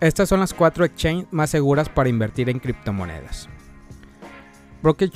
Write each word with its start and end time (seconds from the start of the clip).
Estas 0.00 0.28
son 0.28 0.38
las 0.38 0.54
cuatro 0.54 0.84
exchanges 0.84 1.26
más 1.32 1.50
seguras 1.50 1.88
para 1.88 2.08
invertir 2.08 2.48
en 2.48 2.60
criptomonedas. 2.60 3.48
Broker 4.80 5.10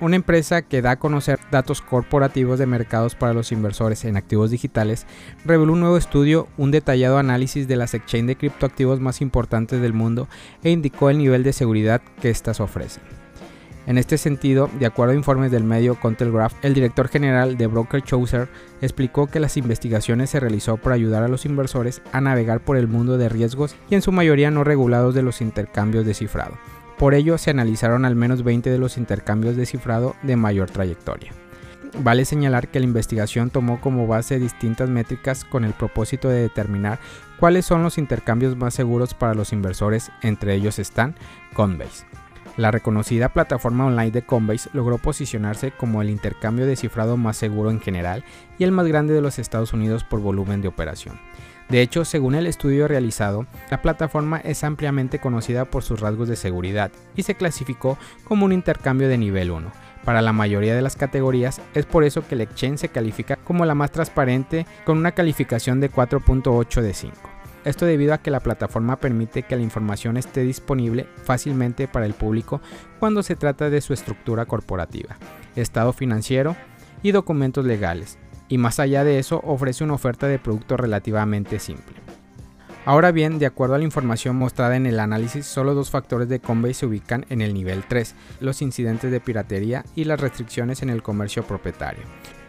una 0.00 0.16
empresa 0.16 0.62
que 0.62 0.80
da 0.80 0.92
a 0.92 0.98
conocer 0.98 1.38
datos 1.50 1.82
corporativos 1.82 2.58
de 2.58 2.64
mercados 2.64 3.14
para 3.14 3.34
los 3.34 3.52
inversores 3.52 4.06
en 4.06 4.16
activos 4.16 4.50
digitales, 4.50 5.06
reveló 5.44 5.74
un 5.74 5.80
nuevo 5.80 5.98
estudio, 5.98 6.48
un 6.56 6.70
detallado 6.70 7.18
análisis 7.18 7.68
de 7.68 7.76
las 7.76 7.92
exchanges 7.92 8.28
de 8.28 8.36
criptoactivos 8.36 9.00
más 9.00 9.20
importantes 9.20 9.82
del 9.82 9.92
mundo 9.92 10.28
e 10.62 10.70
indicó 10.70 11.10
el 11.10 11.18
nivel 11.18 11.42
de 11.42 11.52
seguridad 11.52 12.00
que 12.22 12.30
éstas 12.30 12.58
ofrecen. 12.60 13.21
En 13.86 13.98
este 13.98 14.16
sentido, 14.16 14.70
de 14.78 14.86
acuerdo 14.86 15.12
a 15.12 15.16
informes 15.16 15.50
del 15.50 15.64
medio 15.64 15.98
Contelegraph, 15.98 16.54
el 16.62 16.72
director 16.72 17.08
general 17.08 17.56
de 17.56 17.66
Broker 17.66 18.02
Chooser 18.02 18.48
explicó 18.80 19.26
que 19.26 19.40
las 19.40 19.56
investigaciones 19.56 20.30
se 20.30 20.38
realizó 20.38 20.76
para 20.76 20.94
ayudar 20.94 21.24
a 21.24 21.28
los 21.28 21.46
inversores 21.46 22.00
a 22.12 22.20
navegar 22.20 22.60
por 22.60 22.76
el 22.76 22.86
mundo 22.86 23.18
de 23.18 23.28
riesgos 23.28 23.74
y 23.90 23.96
en 23.96 24.02
su 24.02 24.12
mayoría 24.12 24.52
no 24.52 24.62
regulados 24.62 25.14
de 25.14 25.22
los 25.22 25.40
intercambios 25.40 26.06
de 26.06 26.14
cifrado. 26.14 26.56
Por 26.96 27.14
ello, 27.14 27.38
se 27.38 27.50
analizaron 27.50 28.04
al 28.04 28.14
menos 28.14 28.44
20 28.44 28.70
de 28.70 28.78
los 28.78 28.96
intercambios 28.96 29.56
de 29.56 29.66
cifrado 29.66 30.14
de 30.22 30.36
mayor 30.36 30.70
trayectoria. 30.70 31.32
Vale 31.98 32.24
señalar 32.24 32.68
que 32.68 32.78
la 32.78 32.86
investigación 32.86 33.50
tomó 33.50 33.80
como 33.80 34.06
base 34.06 34.38
distintas 34.38 34.88
métricas 34.88 35.44
con 35.44 35.64
el 35.64 35.72
propósito 35.72 36.28
de 36.28 36.40
determinar 36.40 37.00
cuáles 37.38 37.66
son 37.66 37.82
los 37.82 37.98
intercambios 37.98 38.56
más 38.56 38.74
seguros 38.74 39.14
para 39.14 39.34
los 39.34 39.52
inversores, 39.52 40.12
entre 40.22 40.54
ellos 40.54 40.78
están 40.78 41.16
Coinbase. 41.54 42.06
La 42.56 42.70
reconocida 42.70 43.30
plataforma 43.30 43.86
online 43.86 44.10
de 44.10 44.22
Coinbase 44.22 44.68
logró 44.74 44.98
posicionarse 44.98 45.70
como 45.70 46.02
el 46.02 46.10
intercambio 46.10 46.66
de 46.66 46.76
cifrado 46.76 47.16
más 47.16 47.38
seguro 47.38 47.70
en 47.70 47.80
general 47.80 48.24
y 48.58 48.64
el 48.64 48.72
más 48.72 48.86
grande 48.86 49.14
de 49.14 49.22
los 49.22 49.38
Estados 49.38 49.72
Unidos 49.72 50.04
por 50.04 50.20
volumen 50.20 50.60
de 50.60 50.68
operación. 50.68 51.18
De 51.70 51.80
hecho, 51.80 52.04
según 52.04 52.34
el 52.34 52.46
estudio 52.46 52.86
realizado, 52.86 53.46
la 53.70 53.80
plataforma 53.80 54.38
es 54.38 54.64
ampliamente 54.64 55.18
conocida 55.18 55.64
por 55.64 55.82
sus 55.82 56.00
rasgos 56.00 56.28
de 56.28 56.36
seguridad 56.36 56.92
y 57.16 57.22
se 57.22 57.34
clasificó 57.34 57.96
como 58.24 58.44
un 58.44 58.52
intercambio 58.52 59.08
de 59.08 59.16
nivel 59.16 59.50
1. 59.50 59.72
Para 60.04 60.20
la 60.20 60.34
mayoría 60.34 60.74
de 60.74 60.82
las 60.82 60.96
categorías 60.96 61.62
es 61.74 61.86
por 61.86 62.04
eso 62.04 62.26
que 62.26 62.34
el 62.34 62.76
se 62.76 62.88
califica 62.90 63.36
como 63.36 63.64
la 63.64 63.74
más 63.74 63.92
transparente 63.92 64.66
con 64.84 64.98
una 64.98 65.12
calificación 65.12 65.80
de 65.80 65.90
4.8 65.90 66.82
de 66.82 66.92
5. 66.92 67.31
Esto 67.64 67.86
debido 67.86 68.12
a 68.12 68.18
que 68.18 68.30
la 68.30 68.40
plataforma 68.40 68.96
permite 68.96 69.44
que 69.44 69.56
la 69.56 69.62
información 69.62 70.16
esté 70.16 70.42
disponible 70.42 71.06
fácilmente 71.22 71.86
para 71.86 72.06
el 72.06 72.14
público 72.14 72.60
cuando 72.98 73.22
se 73.22 73.36
trata 73.36 73.70
de 73.70 73.80
su 73.80 73.92
estructura 73.92 74.46
corporativa, 74.46 75.16
estado 75.54 75.92
financiero 75.92 76.56
y 77.02 77.12
documentos 77.12 77.64
legales, 77.64 78.18
y 78.48 78.58
más 78.58 78.80
allá 78.80 79.04
de 79.04 79.18
eso 79.18 79.40
ofrece 79.44 79.84
una 79.84 79.94
oferta 79.94 80.26
de 80.26 80.40
producto 80.40 80.76
relativamente 80.76 81.60
simple. 81.60 81.94
Ahora 82.84 83.12
bien, 83.12 83.38
de 83.38 83.46
acuerdo 83.46 83.76
a 83.76 83.78
la 83.78 83.84
información 83.84 84.34
mostrada 84.34 84.74
en 84.74 84.86
el 84.86 84.98
análisis, 84.98 85.46
solo 85.46 85.74
dos 85.74 85.90
factores 85.90 86.28
de 86.28 86.40
Coinbase 86.40 86.74
se 86.74 86.86
ubican 86.86 87.24
en 87.28 87.40
el 87.40 87.54
nivel 87.54 87.84
3, 87.86 88.16
los 88.40 88.60
incidentes 88.60 89.12
de 89.12 89.20
piratería 89.20 89.84
y 89.94 90.02
las 90.02 90.20
restricciones 90.20 90.82
en 90.82 90.90
el 90.90 91.00
comercio 91.00 91.44
propietario 91.44 92.02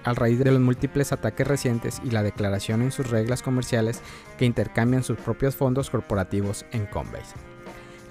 a 0.04 0.14
raíz 0.14 0.40
de 0.40 0.52
los 0.52 0.60
múltiples 0.60 1.12
ataques 1.12 1.48
recientes 1.48 2.02
y 2.04 2.12
la 2.12 2.24
declaración 2.24 2.82
en 2.82 2.92
sus 2.92 3.10
reglas 3.10 3.42
comerciales 3.42 4.02
que 4.38 4.46
intercambian 4.46 5.04
sus 5.04 5.18
propios 5.18 5.56
fondos 5.56 5.90
corporativos 5.90 6.66
en 6.72 6.86
Coinbase. 6.86 7.36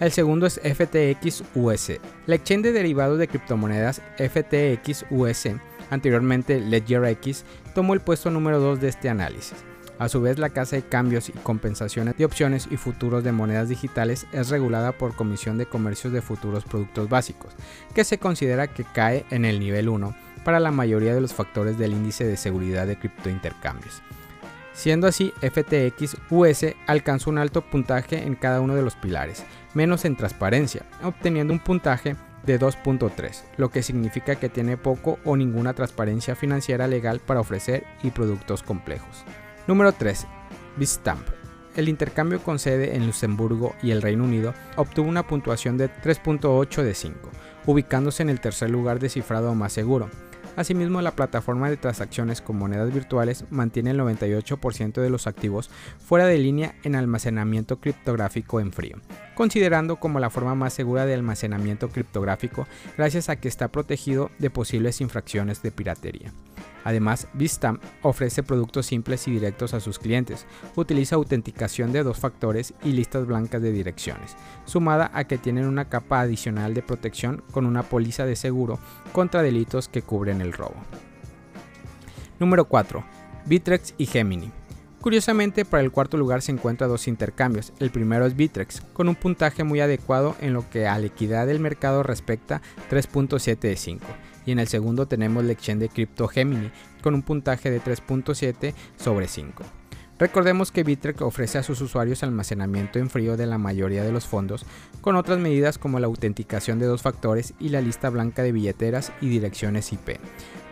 El 0.00 0.10
segundo 0.10 0.46
es 0.46 0.60
FTX 0.60 1.44
US. 1.54 2.00
La 2.26 2.34
exchange 2.34 2.64
de 2.64 2.72
derivados 2.72 3.18
de 3.18 3.28
criptomonedas 3.28 4.02
FTX 4.16 5.06
US, 5.10 5.50
anteriormente 5.90 6.60
LedgerX, 6.60 7.44
tomó 7.74 7.94
el 7.94 8.00
puesto 8.00 8.30
número 8.30 8.58
2 8.58 8.80
de 8.80 8.88
este 8.88 9.08
análisis. 9.08 9.54
A 9.98 10.08
su 10.08 10.20
vez, 10.20 10.38
la 10.40 10.50
casa 10.50 10.74
de 10.74 10.82
cambios 10.82 11.28
y 11.28 11.32
compensaciones 11.32 12.16
de 12.16 12.24
opciones 12.24 12.66
y 12.68 12.76
futuros 12.76 13.22
de 13.22 13.30
monedas 13.30 13.68
digitales 13.68 14.26
es 14.32 14.48
regulada 14.48 14.90
por 14.90 15.14
Comisión 15.14 15.58
de 15.58 15.66
Comercios 15.66 16.12
de 16.12 16.22
Futuros 16.22 16.64
Productos 16.64 17.08
Básicos, 17.08 17.52
que 17.94 18.02
se 18.02 18.18
considera 18.18 18.66
que 18.66 18.82
cae 18.82 19.24
en 19.30 19.44
el 19.44 19.60
nivel 19.60 19.88
1 19.88 20.31
para 20.44 20.60
la 20.60 20.70
mayoría 20.70 21.14
de 21.14 21.20
los 21.20 21.34
factores 21.34 21.78
del 21.78 21.92
índice 21.92 22.24
de 22.24 22.36
seguridad 22.36 22.86
de 22.86 22.98
criptointercambios. 22.98 24.02
Siendo 24.72 25.06
así, 25.06 25.32
FTX 25.40 26.16
US 26.30 26.74
alcanzó 26.86 27.30
un 27.30 27.38
alto 27.38 27.60
puntaje 27.60 28.22
en 28.22 28.34
cada 28.34 28.60
uno 28.60 28.74
de 28.74 28.82
los 28.82 28.96
pilares, 28.96 29.44
menos 29.74 30.04
en 30.04 30.16
transparencia, 30.16 30.82
obteniendo 31.02 31.52
un 31.52 31.60
puntaje 31.60 32.16
de 32.44 32.58
2.3, 32.58 33.42
lo 33.56 33.70
que 33.70 33.82
significa 33.82 34.36
que 34.36 34.48
tiene 34.48 34.76
poco 34.76 35.18
o 35.24 35.36
ninguna 35.36 35.74
transparencia 35.74 36.34
financiera 36.34 36.88
legal 36.88 37.20
para 37.20 37.40
ofrecer 37.40 37.84
y 38.02 38.10
productos 38.10 38.62
complejos. 38.62 39.24
Número 39.66 39.92
3. 39.92 40.26
Bitstamp. 40.76 41.28
El 41.76 41.88
intercambio 41.88 42.42
con 42.42 42.58
sede 42.58 42.96
en 42.96 43.06
Luxemburgo 43.06 43.74
y 43.82 43.92
el 43.92 44.02
Reino 44.02 44.24
Unido 44.24 44.52
obtuvo 44.76 45.08
una 45.08 45.26
puntuación 45.26 45.78
de 45.78 45.88
3.8 45.90 46.82
de 46.82 46.94
5, 46.94 47.30
ubicándose 47.66 48.22
en 48.22 48.30
el 48.30 48.40
tercer 48.40 48.70
lugar 48.70 48.98
de 48.98 49.08
cifrado 49.08 49.54
más 49.54 49.72
seguro, 49.72 50.10
Asimismo, 50.54 51.00
la 51.00 51.16
plataforma 51.16 51.70
de 51.70 51.78
transacciones 51.78 52.42
con 52.42 52.56
monedas 52.56 52.92
virtuales 52.92 53.44
mantiene 53.50 53.92
el 53.92 54.00
98% 54.00 55.00
de 55.00 55.10
los 55.10 55.26
activos 55.26 55.70
fuera 55.98 56.26
de 56.26 56.38
línea 56.38 56.74
en 56.82 56.94
almacenamiento 56.94 57.80
criptográfico 57.80 58.60
en 58.60 58.72
frío, 58.72 58.98
considerando 59.34 59.96
como 59.96 60.20
la 60.20 60.30
forma 60.30 60.54
más 60.54 60.74
segura 60.74 61.06
de 61.06 61.14
almacenamiento 61.14 61.88
criptográfico 61.88 62.66
gracias 62.96 63.28
a 63.28 63.36
que 63.36 63.48
está 63.48 63.68
protegido 63.68 64.30
de 64.38 64.50
posibles 64.50 65.00
infracciones 65.00 65.62
de 65.62 65.70
piratería. 65.70 66.32
Además, 66.84 67.28
Bitstamp 67.34 67.82
ofrece 68.02 68.42
productos 68.42 68.86
simples 68.86 69.26
y 69.28 69.32
directos 69.32 69.74
a 69.74 69.80
sus 69.80 69.98
clientes, 69.98 70.46
utiliza 70.76 71.16
autenticación 71.16 71.92
de 71.92 72.02
dos 72.02 72.18
factores 72.18 72.74
y 72.82 72.92
listas 72.92 73.26
blancas 73.26 73.62
de 73.62 73.72
direcciones, 73.72 74.36
sumada 74.64 75.10
a 75.14 75.24
que 75.24 75.38
tienen 75.38 75.66
una 75.66 75.88
capa 75.88 76.20
adicional 76.20 76.74
de 76.74 76.82
protección 76.82 77.42
con 77.52 77.66
una 77.66 77.82
póliza 77.82 78.26
de 78.26 78.36
seguro 78.36 78.78
contra 79.12 79.42
delitos 79.42 79.88
que 79.88 80.02
cubren 80.02 80.40
el 80.40 80.52
robo. 80.52 80.76
Número 82.38 82.64
4. 82.64 83.04
Bitrex 83.46 83.94
y 83.98 84.06
Gemini. 84.06 84.50
Curiosamente, 85.00 85.64
para 85.64 85.82
el 85.82 85.90
cuarto 85.90 86.16
lugar 86.16 86.42
se 86.42 86.52
encuentran 86.52 86.88
dos 86.88 87.08
intercambios. 87.08 87.72
El 87.80 87.90
primero 87.90 88.24
es 88.24 88.36
Bitrex, 88.36 88.82
con 88.92 89.08
un 89.08 89.16
puntaje 89.16 89.64
muy 89.64 89.80
adecuado 89.80 90.36
en 90.40 90.52
lo 90.52 90.68
que 90.70 90.86
a 90.86 90.96
la 90.98 91.06
equidad 91.06 91.48
del 91.48 91.58
mercado 91.58 92.04
respecta 92.04 92.62
3.7 92.88 93.58
de 93.58 93.76
5 93.76 94.06
y 94.46 94.52
en 94.52 94.58
el 94.58 94.68
segundo 94.68 95.06
tenemos 95.06 95.44
la 95.44 95.52
exchange 95.52 95.80
de 95.80 95.88
Crypto 95.88 96.28
Gemini 96.28 96.70
con 97.02 97.14
un 97.14 97.22
puntaje 97.22 97.70
de 97.70 97.80
3.7 97.80 98.74
sobre 98.96 99.28
5. 99.28 99.64
Recordemos 100.18 100.70
que 100.70 100.84
Bitrex 100.84 101.20
ofrece 101.22 101.58
a 101.58 101.64
sus 101.64 101.80
usuarios 101.80 102.22
almacenamiento 102.22 103.00
en 103.00 103.10
frío 103.10 103.36
de 103.36 103.46
la 103.46 103.58
mayoría 103.58 104.04
de 104.04 104.12
los 104.12 104.26
fondos, 104.26 104.64
con 105.00 105.16
otras 105.16 105.40
medidas 105.40 105.78
como 105.78 105.98
la 105.98 106.06
autenticación 106.06 106.78
de 106.78 106.86
dos 106.86 107.02
factores 107.02 107.54
y 107.58 107.70
la 107.70 107.80
lista 107.80 108.08
blanca 108.08 108.42
de 108.44 108.52
billeteras 108.52 109.12
y 109.20 109.28
direcciones 109.28 109.92
IP. 109.92 110.20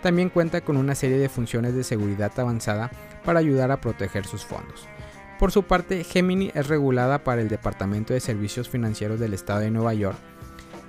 También 0.02 0.28
cuenta 0.28 0.60
con 0.60 0.76
una 0.76 0.94
serie 0.94 1.18
de 1.18 1.28
funciones 1.28 1.74
de 1.74 1.82
seguridad 1.82 2.32
avanzada 2.38 2.92
para 3.24 3.40
ayudar 3.40 3.72
a 3.72 3.80
proteger 3.80 4.24
sus 4.24 4.44
fondos. 4.44 4.86
Por 5.40 5.52
su 5.52 5.64
parte, 5.64 6.04
Gemini 6.04 6.52
es 6.54 6.68
regulada 6.68 7.24
para 7.24 7.40
el 7.40 7.48
Departamento 7.48 8.14
de 8.14 8.20
Servicios 8.20 8.68
Financieros 8.68 9.18
del 9.18 9.34
Estado 9.34 9.60
de 9.60 9.70
Nueva 9.70 9.94
York 9.94 10.18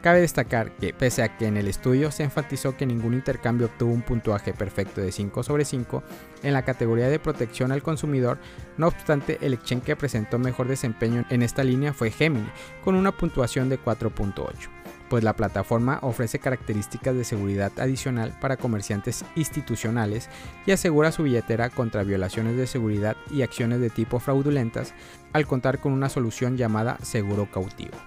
Cabe 0.01 0.21
destacar 0.21 0.71
que, 0.77 0.93
pese 0.93 1.21
a 1.21 1.37
que 1.37 1.45
en 1.45 1.57
el 1.57 1.67
estudio 1.67 2.09
se 2.09 2.23
enfatizó 2.23 2.75
que 2.75 2.87
ningún 2.87 3.13
intercambio 3.13 3.67
obtuvo 3.67 3.93
un 3.93 4.01
puntuaje 4.01 4.51
perfecto 4.51 4.99
de 4.99 5.11
5 5.11 5.43
sobre 5.43 5.63
5, 5.63 6.01
en 6.41 6.53
la 6.53 6.65
categoría 6.65 7.07
de 7.07 7.19
protección 7.19 7.71
al 7.71 7.83
consumidor, 7.83 8.39
no 8.77 8.87
obstante, 8.87 9.37
el 9.41 9.53
exchange 9.53 9.83
que 9.83 9.95
presentó 9.95 10.39
mejor 10.39 10.67
desempeño 10.67 11.23
en 11.29 11.43
esta 11.43 11.63
línea 11.63 11.93
fue 11.93 12.09
Gemini, 12.09 12.49
con 12.83 12.95
una 12.95 13.11
puntuación 13.11 13.69
de 13.69 13.79
4.8 13.79 14.69
pues 15.11 15.25
la 15.25 15.35
plataforma 15.35 15.99
ofrece 16.03 16.39
características 16.39 17.13
de 17.13 17.25
seguridad 17.25 17.73
adicional 17.79 18.33
para 18.39 18.55
comerciantes 18.55 19.25
institucionales 19.35 20.29
y 20.65 20.71
asegura 20.71 21.11
su 21.11 21.23
billetera 21.23 21.69
contra 21.69 22.05
violaciones 22.05 22.55
de 22.55 22.65
seguridad 22.65 23.17
y 23.29 23.41
acciones 23.41 23.81
de 23.81 23.89
tipo 23.89 24.21
fraudulentas 24.21 24.93
al 25.33 25.45
contar 25.45 25.81
con 25.81 25.91
una 25.91 26.07
solución 26.07 26.55
llamada 26.55 26.97
seguro 27.01 27.51
cautivo. 27.51 27.97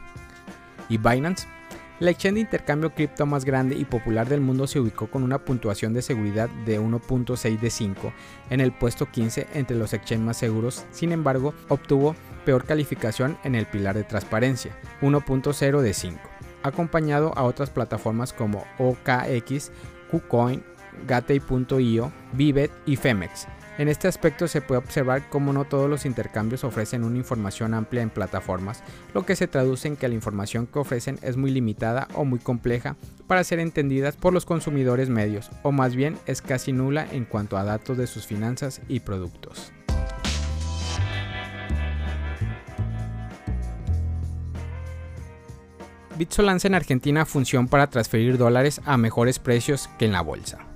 Y 0.88 0.96
Binance 0.96 1.46
la 2.00 2.11
exchange 2.11 2.35
de 2.35 2.41
intercambio 2.41 2.91
cripto 2.91 3.25
más 3.25 3.44
grande 3.44 3.76
y 3.76 3.85
popular 3.85 4.29
del 4.29 4.41
mundo 4.41 4.67
se 4.67 4.81
ubicó 4.81 5.06
con 5.06 5.23
una 5.23 5.38
puntuación 5.38 5.94
de 5.94 6.02
seguridad 6.02 6.49
de 6.67 6.81
1.6 6.81 7.61
de 7.61 7.70
5 7.70 8.12
en 8.50 8.61
el 8.61 8.73
puesto 8.73 9.06
15 9.06 9.46
entre 9.55 9.76
los 9.76 9.93
exchanges 9.93 10.26
más 10.26 10.37
seguros, 10.37 10.85
sin 10.91 11.12
embargo 11.12 11.55
obtuvo 11.69 12.17
peor 12.44 12.64
calificación 12.64 13.38
en 13.44 13.55
el 13.55 13.67
pilar 13.67 13.94
de 13.94 14.05
transparencia, 14.05 14.76
1.0 15.02 15.81
de 15.81 15.94
5, 15.94 16.19
acompañado 16.62 17.32
a 17.37 17.44
otras 17.44 17.70
plataformas 17.70 18.32
como 18.32 18.64
OKX, 18.79 19.70
KuCoin, 20.11 20.62
Gatei.io, 21.06 22.12
Vivet 22.32 22.70
y 22.87 22.96
Femex, 22.96 23.46
en 23.78 23.88
este 23.88 24.08
aspecto 24.08 24.46
se 24.46 24.60
puede 24.60 24.78
observar 24.78 25.28
cómo 25.28 25.52
no 25.52 25.64
todos 25.64 25.90
los 25.90 26.06
intercambios 26.06 26.64
ofrecen 26.64 27.04
una 27.04 27.16
información 27.16 27.74
amplia 27.74 28.02
en 28.02 28.10
plataformas, 28.10 28.82
lo 29.12 29.26
que 29.26 29.36
se 29.36 29.48
traduce 29.48 29.88
en 29.88 29.96
que 29.96 30.08
la 30.08 30.14
información 30.14 30.66
que 30.66 30.78
ofrecen 30.78 31.18
es 31.22 31.36
muy 31.36 31.50
limitada 31.50 32.08
o 32.14 32.24
muy 32.24 32.38
compleja 32.38 32.96
para 33.26 33.44
ser 33.44 33.58
entendidas 33.58 34.16
por 34.16 34.32
los 34.32 34.44
consumidores 34.46 35.08
medios, 35.08 35.50
o 35.62 35.72
más 35.72 35.96
bien 35.96 36.16
es 36.26 36.42
casi 36.42 36.72
nula 36.72 37.06
en 37.10 37.24
cuanto 37.24 37.56
a 37.56 37.64
datos 37.64 37.98
de 37.98 38.06
sus 38.06 38.26
finanzas 38.26 38.80
y 38.88 39.00
productos. 39.00 39.72
Bitso 46.16 46.42
lanza 46.42 46.68
en 46.68 46.76
Argentina 46.76 47.26
función 47.26 47.66
para 47.66 47.88
transferir 47.88 48.38
dólares 48.38 48.80
a 48.84 48.96
mejores 48.96 49.40
precios 49.40 49.90
que 49.98 50.04
en 50.04 50.12
la 50.12 50.20
bolsa. 50.20 50.73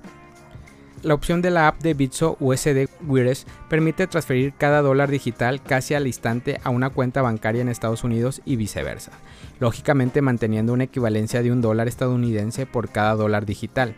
La 1.01 1.13
opción 1.13 1.41
de 1.41 1.49
la 1.49 1.69
app 1.69 1.81
de 1.81 1.93
Bitso 1.93 2.35
USD 2.41 2.89
Wires 3.07 3.47
permite 3.69 4.05
transferir 4.05 4.53
cada 4.57 4.81
dólar 4.81 5.09
digital 5.09 5.63
casi 5.63 5.93
al 5.93 6.07
instante 6.07 6.59
a 6.65 6.69
una 6.71 6.89
cuenta 6.89 7.21
bancaria 7.21 7.61
en 7.61 7.69
Estados 7.69 8.03
Unidos 8.03 8.41
y 8.43 8.57
viceversa, 8.57 9.13
lógicamente 9.61 10.21
manteniendo 10.21 10.73
una 10.73 10.83
equivalencia 10.83 11.41
de 11.41 11.53
un 11.53 11.61
dólar 11.61 11.87
estadounidense 11.87 12.65
por 12.65 12.89
cada 12.89 13.15
dólar 13.15 13.45
digital. 13.45 13.95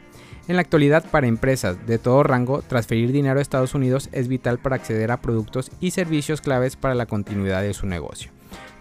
En 0.47 0.55
la 0.55 0.61
actualidad, 0.61 1.05
para 1.09 1.27
empresas 1.27 1.85
de 1.85 1.99
todo 1.99 2.23
rango, 2.23 2.61
transferir 2.63 3.11
dinero 3.11 3.39
a 3.39 3.41
Estados 3.41 3.75
Unidos 3.75 4.09
es 4.11 4.27
vital 4.27 4.57
para 4.57 4.75
acceder 4.75 5.11
a 5.11 5.21
productos 5.21 5.71
y 5.79 5.91
servicios 5.91 6.41
claves 6.41 6.75
para 6.75 6.95
la 6.95 7.05
continuidad 7.05 7.61
de 7.61 7.73
su 7.73 7.85
negocio. 7.85 8.31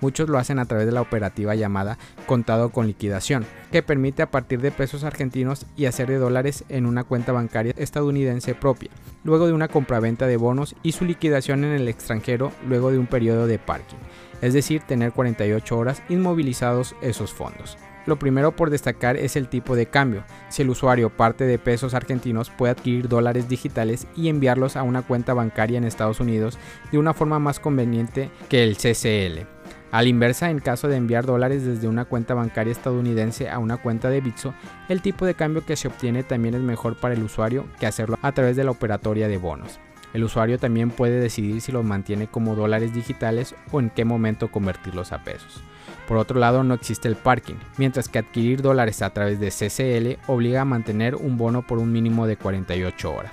Muchos 0.00 0.30
lo 0.30 0.38
hacen 0.38 0.58
a 0.58 0.64
través 0.64 0.86
de 0.86 0.92
la 0.92 1.02
operativa 1.02 1.54
llamada 1.54 1.98
contado 2.26 2.70
con 2.70 2.86
liquidación, 2.86 3.44
que 3.70 3.82
permite 3.82 4.22
a 4.22 4.30
partir 4.30 4.62
de 4.62 4.70
pesos 4.70 5.04
argentinos 5.04 5.66
y 5.76 5.84
hacer 5.84 6.08
de 6.08 6.16
dólares 6.16 6.64
en 6.70 6.86
una 6.86 7.04
cuenta 7.04 7.32
bancaria 7.32 7.74
estadounidense 7.76 8.54
propia, 8.54 8.90
luego 9.22 9.46
de 9.46 9.52
una 9.52 9.68
compraventa 9.68 10.26
de 10.26 10.38
bonos 10.38 10.74
y 10.82 10.92
su 10.92 11.04
liquidación 11.04 11.64
en 11.64 11.72
el 11.72 11.88
extranjero 11.88 12.52
luego 12.66 12.90
de 12.90 12.98
un 12.98 13.06
periodo 13.06 13.46
de 13.46 13.58
parking, 13.58 13.98
es 14.40 14.54
decir, 14.54 14.80
tener 14.82 15.12
48 15.12 15.76
horas 15.76 16.02
inmovilizados 16.08 16.96
esos 17.02 17.34
fondos. 17.34 17.76
Lo 18.06 18.18
primero 18.18 18.56
por 18.56 18.70
destacar 18.70 19.16
es 19.16 19.36
el 19.36 19.48
tipo 19.48 19.76
de 19.76 19.86
cambio. 19.86 20.24
Si 20.48 20.62
el 20.62 20.70
usuario 20.70 21.10
parte 21.10 21.44
de 21.44 21.58
pesos 21.58 21.94
argentinos 21.94 22.50
puede 22.50 22.72
adquirir 22.72 23.08
dólares 23.08 23.48
digitales 23.48 24.06
y 24.16 24.28
enviarlos 24.28 24.76
a 24.76 24.82
una 24.82 25.02
cuenta 25.02 25.34
bancaria 25.34 25.78
en 25.78 25.84
Estados 25.84 26.20
Unidos 26.20 26.58
de 26.90 26.98
una 26.98 27.14
forma 27.14 27.38
más 27.38 27.60
conveniente 27.60 28.30
que 28.48 28.64
el 28.64 28.76
CCL. 28.76 29.46
Al 29.90 30.06
inversa, 30.06 30.50
en 30.50 30.60
caso 30.60 30.86
de 30.86 30.96
enviar 30.96 31.26
dólares 31.26 31.64
desde 31.64 31.88
una 31.88 32.04
cuenta 32.04 32.34
bancaria 32.34 32.70
estadounidense 32.70 33.50
a 33.50 33.58
una 33.58 33.76
cuenta 33.76 34.08
de 34.08 34.20
Bitso, 34.20 34.54
el 34.88 35.02
tipo 35.02 35.26
de 35.26 35.34
cambio 35.34 35.66
que 35.66 35.74
se 35.74 35.88
obtiene 35.88 36.22
también 36.22 36.54
es 36.54 36.60
mejor 36.60 36.96
para 36.96 37.14
el 37.14 37.22
usuario 37.24 37.66
que 37.80 37.86
hacerlo 37.86 38.16
a 38.22 38.32
través 38.32 38.56
de 38.56 38.62
la 38.62 38.70
operatoria 38.70 39.26
de 39.26 39.36
bonos. 39.36 39.80
El 40.12 40.24
usuario 40.24 40.58
también 40.58 40.90
puede 40.90 41.20
decidir 41.20 41.60
si 41.60 41.72
los 41.72 41.84
mantiene 41.84 42.28
como 42.28 42.54
dólares 42.54 42.94
digitales 42.94 43.54
o 43.72 43.80
en 43.80 43.90
qué 43.90 44.04
momento 44.04 44.50
convertirlos 44.50 45.12
a 45.12 45.24
pesos. 45.24 45.62
Por 46.10 46.18
otro 46.18 46.40
lado, 46.40 46.64
no 46.64 46.74
existe 46.74 47.06
el 47.06 47.14
parking, 47.14 47.54
mientras 47.76 48.08
que 48.08 48.18
adquirir 48.18 48.62
dólares 48.62 49.00
a 49.00 49.10
través 49.10 49.38
de 49.38 49.52
CCL 49.52 50.28
obliga 50.28 50.62
a 50.62 50.64
mantener 50.64 51.14
un 51.14 51.36
bono 51.36 51.64
por 51.64 51.78
un 51.78 51.92
mínimo 51.92 52.26
de 52.26 52.36
48 52.36 53.14
horas. 53.14 53.30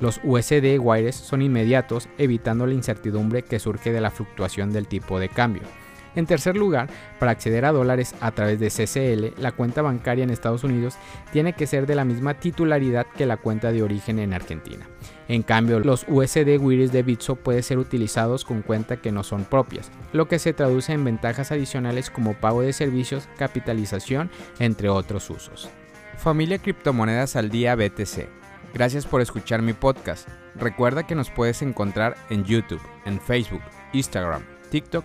Los 0.00 0.18
USD 0.24 0.78
Wires 0.80 1.14
son 1.14 1.42
inmediatos, 1.42 2.08
evitando 2.16 2.66
la 2.66 2.72
incertidumbre 2.72 3.42
que 3.42 3.58
surge 3.58 3.92
de 3.92 4.00
la 4.00 4.10
fluctuación 4.10 4.72
del 4.72 4.86
tipo 4.86 5.20
de 5.20 5.28
cambio. 5.28 5.64
En 6.16 6.26
tercer 6.26 6.56
lugar, 6.56 6.88
para 7.20 7.32
acceder 7.32 7.66
a 7.66 7.72
dólares 7.72 8.14
a 8.20 8.30
través 8.32 8.58
de 8.58 8.70
CCL, 8.70 9.40
la 9.40 9.52
cuenta 9.52 9.82
bancaria 9.82 10.24
en 10.24 10.30
Estados 10.30 10.64
Unidos 10.64 10.96
tiene 11.30 11.52
que 11.52 11.66
ser 11.66 11.86
de 11.86 11.94
la 11.94 12.06
misma 12.06 12.34
titularidad 12.34 13.06
que 13.06 13.26
la 13.26 13.36
cuenta 13.36 13.70
de 13.70 13.82
origen 13.82 14.18
en 14.18 14.32
Argentina. 14.32 14.88
En 15.28 15.42
cambio, 15.42 15.78
los 15.78 16.06
USD 16.08 16.58
Wires 16.58 16.90
de 16.90 17.02
Bitso 17.02 17.36
pueden 17.36 17.62
ser 17.62 17.78
utilizados 17.78 18.44
con 18.46 18.62
cuenta 18.62 18.96
que 18.96 19.12
no 19.12 19.22
son 19.22 19.44
propias, 19.44 19.90
lo 20.12 20.26
que 20.26 20.38
se 20.38 20.54
traduce 20.54 20.92
en 20.92 21.04
ventajas 21.04 21.52
adicionales 21.52 22.10
como 22.10 22.32
pago 22.34 22.62
de 22.62 22.72
servicios, 22.72 23.28
capitalización, 23.36 24.30
entre 24.58 24.88
otros 24.88 25.28
usos. 25.28 25.68
Familia 26.16 26.58
Criptomonedas 26.58 27.36
al 27.36 27.50
Día 27.50 27.74
BTC. 27.74 28.26
Gracias 28.72 29.04
por 29.04 29.20
escuchar 29.20 29.60
mi 29.60 29.74
podcast. 29.74 30.28
Recuerda 30.54 31.06
que 31.06 31.14
nos 31.14 31.30
puedes 31.30 31.60
encontrar 31.60 32.16
en 32.30 32.44
YouTube, 32.44 32.80
en 33.04 33.20
Facebook, 33.20 33.62
Instagram, 33.92 34.42
TikTok 34.70 35.04